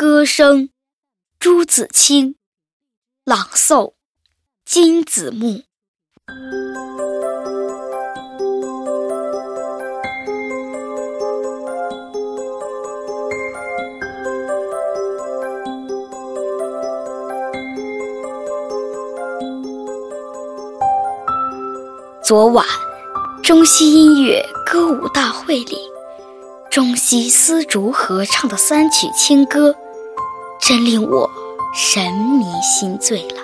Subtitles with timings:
[0.00, 0.70] 歌声，
[1.38, 2.36] 朱自清，
[3.22, 3.92] 朗诵，
[4.64, 5.60] 金子木。
[22.24, 22.64] 昨晚，
[23.42, 25.76] 中西音乐歌舞大会里，
[26.70, 29.76] 中西丝竹合唱的三曲清歌，
[30.70, 31.28] 真令我
[31.74, 33.42] 神迷心醉了。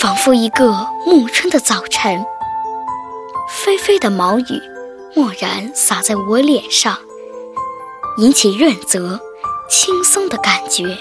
[0.00, 2.24] 仿佛一个暮春的早晨，
[3.46, 4.62] 霏霏的毛雨
[5.14, 6.96] 蓦然洒在我脸上，
[8.16, 9.20] 引起润泽、
[9.68, 10.96] 轻松的感觉。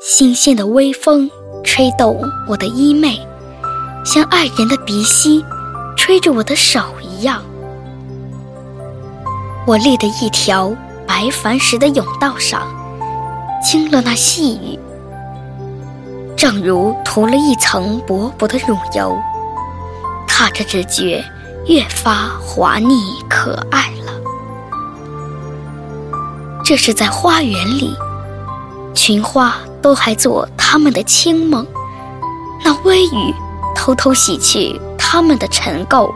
[0.00, 1.28] 新鲜的微风。
[1.64, 3.18] 吹动我的衣袂，
[4.04, 5.44] 像爱人的鼻息，
[5.96, 7.42] 吹着我的手一样。
[9.66, 10.72] 我立的一条
[11.16, 12.60] 白矾石的甬道上，
[13.64, 14.78] 经了那细雨，
[16.36, 19.18] 正如涂了一层薄薄的乳油，
[20.28, 21.24] 踏着只觉
[21.64, 23.00] 越发滑腻
[23.30, 24.12] 可爱了。
[26.62, 27.96] 这是在花园里，
[28.94, 29.54] 群花。
[29.82, 31.64] 都还做他们的清梦，
[32.64, 33.32] 那微雨
[33.72, 36.12] 偷偷洗去他们的尘垢，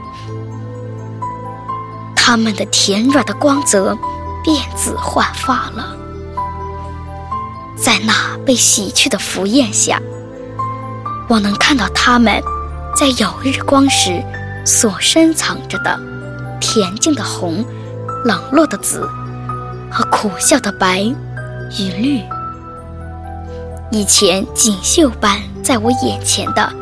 [2.16, 3.96] 他们的甜软的光泽
[4.42, 5.96] 变紫焕发了。
[7.76, 10.00] 在那被洗去的浮艳下，
[11.28, 12.42] 我能看到他们
[12.94, 14.22] 在有日光时
[14.66, 15.98] 所深藏着的
[16.60, 17.64] 恬静的红、
[18.24, 19.08] 冷落的紫
[19.90, 21.00] 和苦笑的白
[21.78, 22.20] 与绿。
[23.90, 26.72] 以前锦绣般在我眼前的，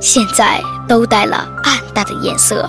[0.00, 2.68] 现在都带了暗淡的颜色。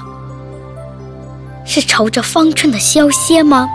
[1.66, 3.68] 是愁着芳春的消歇吗？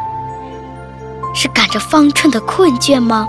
[1.36, 3.28] 是赶着芳春的困倦吗？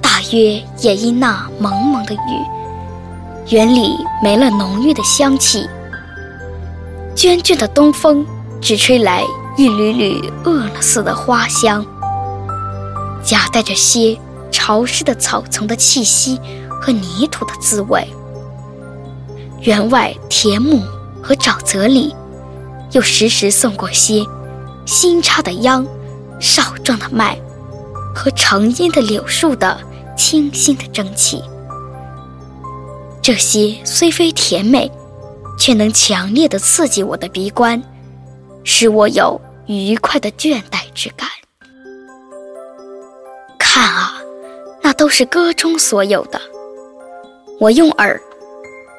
[0.00, 3.92] 大约也因那蒙蒙的雨，园里
[4.22, 5.68] 没了浓郁的香气。
[7.16, 8.24] 涓涓的东风
[8.60, 9.22] 只吹来
[9.58, 11.84] 一缕缕饿了似的花香，
[13.22, 14.16] 夹带着些。
[14.54, 16.38] 潮湿的草丛的气息
[16.80, 18.06] 和泥土的滋味，
[19.62, 20.82] 园外田亩
[21.22, 22.14] 和沼泽里，
[22.92, 24.24] 又时时送过些
[24.84, 25.86] 新插的秧、
[26.42, 27.38] 少壮的麦
[28.12, 29.80] 和成荫的柳树的
[30.16, 31.40] 清新的蒸汽。
[33.22, 34.90] 这些虽非甜美，
[35.56, 37.80] 却能强烈的刺激我的鼻观，
[38.64, 41.28] 使我有愉快的倦怠之感。
[43.56, 44.20] 看啊！
[44.82, 46.40] 那都是歌中所有的。
[47.60, 48.20] 我用耳，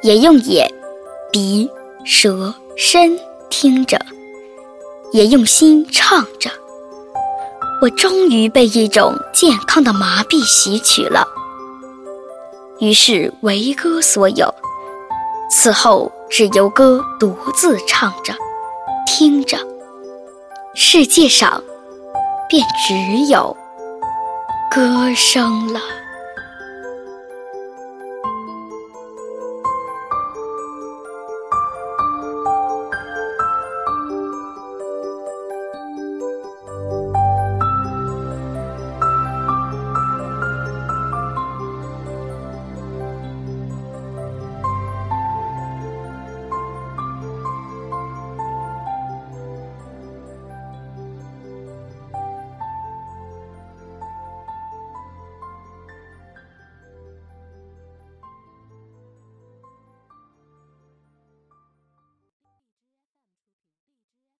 [0.01, 0.73] 也用眼、
[1.29, 1.69] 鼻、
[2.05, 3.99] 舌、身听着，
[5.11, 6.49] 也用心唱着。
[7.83, 11.27] 我终于被一种健康的麻痹吸取了。
[12.79, 14.55] 于是为歌所有，
[15.51, 18.33] 此后只由歌独自唱着、
[19.05, 19.57] 听着，
[20.73, 21.61] 世界上
[22.47, 23.57] 便只有。
[24.71, 25.81] 歌声了。